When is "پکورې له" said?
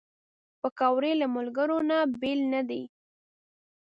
0.59-1.27